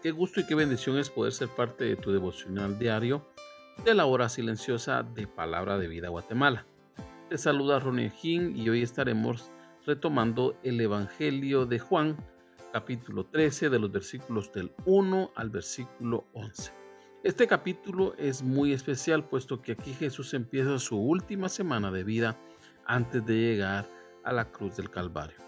[0.00, 3.26] Qué gusto y qué bendición es poder ser parte de tu devocional diario
[3.84, 6.66] de la hora silenciosa de Palabra de Vida Guatemala.
[7.28, 9.50] Te saluda Ronnie Gin y hoy estaremos
[9.84, 12.16] retomando el Evangelio de Juan,
[12.72, 16.72] capítulo 13, de los versículos del 1 al versículo 11.
[17.24, 22.38] Este capítulo es muy especial puesto que aquí Jesús empieza su última semana de vida
[22.86, 23.84] antes de llegar
[24.22, 25.38] a la cruz del Calvario.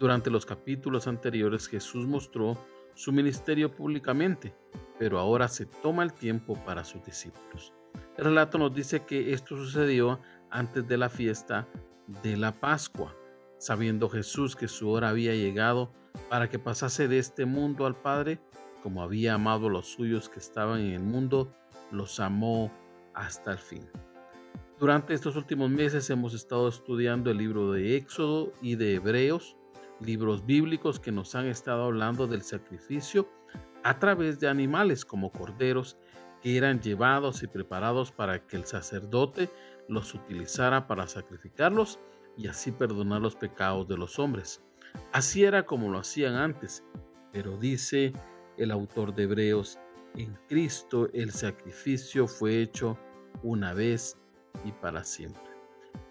[0.00, 2.58] Durante los capítulos anteriores Jesús mostró
[2.94, 4.54] su ministerio públicamente,
[4.98, 7.72] pero ahora se toma el tiempo para sus discípulos.
[8.16, 11.68] El relato nos dice que esto sucedió antes de la fiesta
[12.22, 13.14] de la Pascua,
[13.58, 15.92] sabiendo Jesús que su hora había llegado
[16.28, 18.40] para que pasase de este mundo al Padre,
[18.82, 21.52] como había amado a los suyos que estaban en el mundo,
[21.90, 22.70] los amó
[23.14, 23.88] hasta el fin.
[24.78, 29.56] Durante estos últimos meses hemos estado estudiando el libro de Éxodo y de Hebreos,
[30.04, 33.28] libros bíblicos que nos han estado hablando del sacrificio
[33.82, 35.96] a través de animales como corderos
[36.40, 39.48] que eran llevados y preparados para que el sacerdote
[39.88, 42.00] los utilizara para sacrificarlos
[42.36, 44.62] y así perdonar los pecados de los hombres.
[45.12, 46.84] Así era como lo hacían antes,
[47.32, 48.12] pero dice
[48.56, 49.78] el autor de Hebreos,
[50.16, 52.98] en Cristo el sacrificio fue hecho
[53.42, 54.16] una vez
[54.64, 55.42] y para siempre.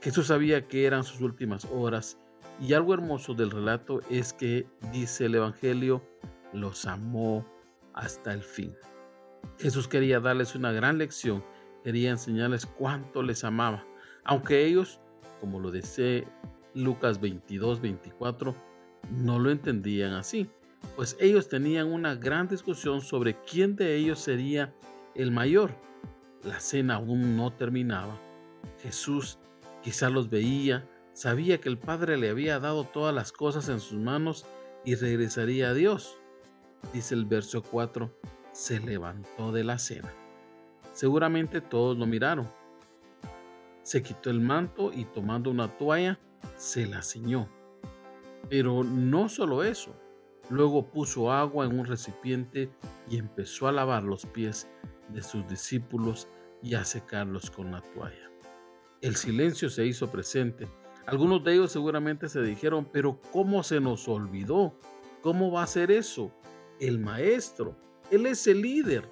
[0.02, 2.18] Jesús sabía que eran sus últimas horas
[2.60, 6.04] y algo hermoso del relato es que, dice el Evangelio,
[6.54, 7.46] los amó
[7.94, 8.76] hasta el fin.
[9.60, 11.44] Jesús quería darles una gran lección,
[11.84, 13.86] quería enseñarles cuánto les amaba,
[14.24, 15.00] aunque ellos,
[15.42, 16.28] como lo dice
[16.74, 18.56] Lucas 22, 24,
[19.12, 20.50] no lo entendían así,
[20.96, 24.74] pues ellos tenían una gran discusión sobre quién de ellos sería
[25.16, 25.76] el mayor.
[26.44, 28.20] La cena aún no terminaba.
[28.82, 29.40] Jesús
[29.82, 34.00] quizá los veía, Sabía que el Padre le había dado todas las cosas en sus
[34.00, 34.48] manos
[34.84, 36.18] y regresaría a Dios.
[36.92, 38.12] Dice el verso 4,
[38.52, 40.12] se levantó de la cena.
[40.92, 42.50] Seguramente todos lo miraron.
[43.84, 46.20] Se quitó el manto y tomando una toalla,
[46.58, 47.48] se la ciñó.
[48.50, 49.96] Pero no solo eso,
[50.50, 52.72] luego puso agua en un recipiente
[53.08, 54.68] y empezó a lavar los pies
[55.10, 56.28] de sus discípulos
[56.64, 58.32] y a secarlos con la toalla.
[59.02, 60.68] El silencio se hizo presente
[61.06, 64.78] algunos de ellos seguramente se dijeron, pero ¿cómo se nos olvidó?
[65.22, 66.32] ¿Cómo va a ser eso?
[66.80, 67.76] El maestro,
[68.12, 69.10] él es el líder.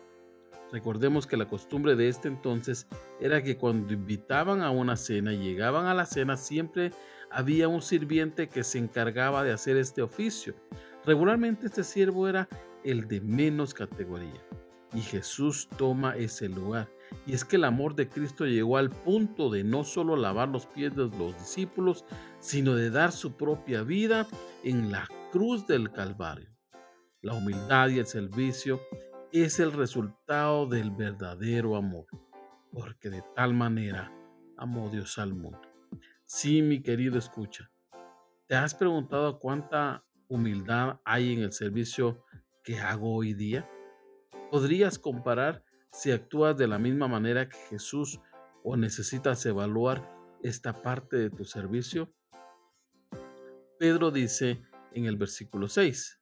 [0.71, 2.87] Recordemos que la costumbre de este entonces
[3.19, 6.91] era que cuando invitaban a una cena y llegaban a la cena siempre
[7.29, 10.55] había un sirviente que se encargaba de hacer este oficio.
[11.05, 12.47] Regularmente este siervo era
[12.83, 14.41] el de menos categoría
[14.93, 16.89] y Jesús toma ese lugar.
[17.25, 20.65] Y es que el amor de Cristo llegó al punto de no solo lavar los
[20.65, 22.05] pies de los discípulos,
[22.39, 24.27] sino de dar su propia vida
[24.63, 26.49] en la cruz del Calvario.
[27.21, 28.81] La humildad y el servicio
[29.31, 32.07] es el resultado del verdadero amor,
[32.73, 34.11] porque de tal manera
[34.57, 35.61] amó Dios al mundo.
[36.25, 37.71] Sí, mi querido escucha,
[38.47, 42.23] ¿te has preguntado cuánta humildad hay en el servicio
[42.63, 43.69] que hago hoy día?
[44.49, 48.19] ¿Podrías comparar si actúas de la misma manera que Jesús
[48.63, 50.09] o necesitas evaluar
[50.43, 52.13] esta parte de tu servicio?
[53.77, 54.61] Pedro dice
[54.93, 56.19] en el versículo 6,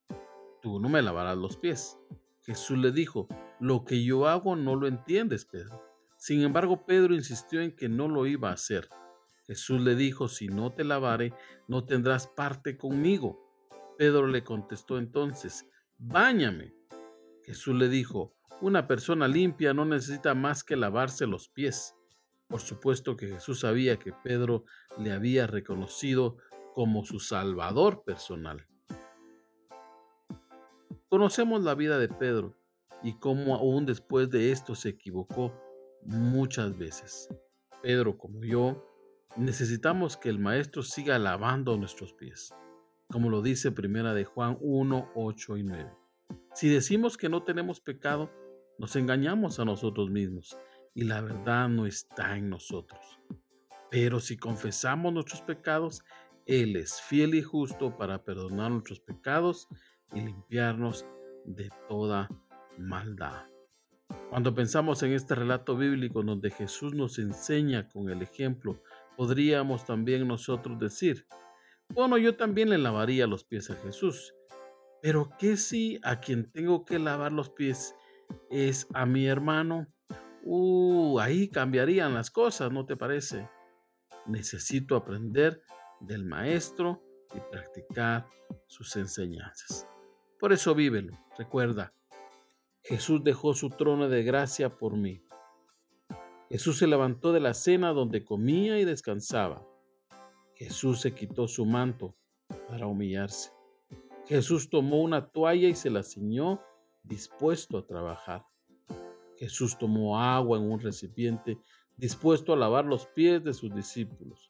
[0.62, 1.98] tú no me lavarás los pies.
[2.44, 3.28] Jesús le dijo,
[3.60, 5.84] lo que yo hago no lo entiendes, Pedro.
[6.18, 8.90] Sin embargo, Pedro insistió en que no lo iba a hacer.
[9.46, 11.34] Jesús le dijo, si no te lavare,
[11.68, 13.40] no tendrás parte conmigo.
[13.98, 15.68] Pedro le contestó entonces,
[15.98, 16.74] báñame.
[17.44, 21.96] Jesús le dijo, una persona limpia no necesita más que lavarse los pies.
[22.48, 24.66] Por supuesto que Jesús sabía que Pedro
[24.98, 26.38] le había reconocido
[26.74, 28.68] como su Salvador personal.
[31.08, 32.56] Conocemos la vida de Pedro
[33.02, 35.54] y cómo aún después de esto se equivocó
[36.04, 37.30] muchas veces.
[37.82, 38.86] Pedro, como yo,
[39.38, 42.54] necesitamos que el Maestro siga lavando nuestros pies,
[43.10, 45.92] como lo dice Primera de Juan 1, 8 y 9.
[46.54, 48.30] Si decimos que no tenemos pecado,
[48.80, 50.58] nos engañamos a nosotros mismos
[50.96, 53.20] y la verdad no está en nosotros.
[53.92, 56.04] Pero si confesamos nuestros pecados,
[56.46, 59.68] Él es fiel y justo para perdonar nuestros pecados
[60.14, 61.06] y limpiarnos
[61.46, 62.30] de toda
[62.78, 63.46] maldad.
[64.30, 68.82] Cuando pensamos en este relato bíblico donde Jesús nos enseña con el ejemplo,
[69.18, 71.28] podríamos también nosotros decir,
[71.90, 74.34] bueno, yo también le lavaría los pies a Jesús,
[75.02, 77.96] pero ¿qué si a quien tengo que lavar los pies
[78.50, 79.88] es a mi hermano?
[80.44, 83.50] Uh, ahí cambiarían las cosas, ¿no te parece?
[84.26, 85.62] Necesito aprender
[86.00, 87.04] del maestro
[87.36, 88.28] y practicar
[88.68, 89.88] sus enseñanzas.
[90.40, 91.94] Por eso vívelo, recuerda,
[92.82, 95.24] Jesús dejó su trono de gracia por mí.
[96.50, 99.68] Jesús se levantó de la cena donde comía y descansaba.
[100.56, 102.16] Jesús se quitó su manto
[102.68, 103.52] para humillarse.
[104.26, 106.62] Jesús tomó una toalla y se la ciñó
[107.10, 108.46] dispuesto a trabajar.
[109.38, 111.58] Jesús tomó agua en un recipiente
[111.98, 114.48] dispuesto a lavar los pies de sus discípulos.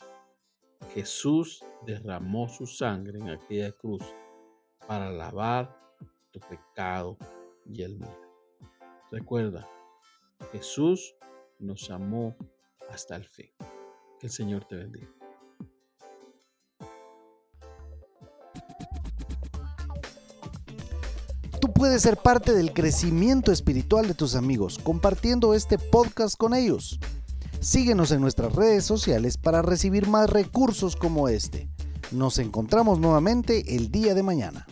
[0.94, 4.04] Jesús derramó su sangre en aquella cruz
[4.88, 5.76] para lavar
[6.32, 7.18] tu pecado
[7.66, 8.20] y el mío.
[9.12, 9.68] Recuerda,
[10.52, 11.16] Jesús
[11.60, 12.36] nos amó
[12.90, 13.52] hasta el fin.
[14.20, 15.19] Que el Señor te bendiga.
[21.80, 27.00] Puedes ser parte del crecimiento espiritual de tus amigos compartiendo este podcast con ellos.
[27.62, 31.70] Síguenos en nuestras redes sociales para recibir más recursos como este.
[32.12, 34.68] Nos encontramos nuevamente el día de mañana.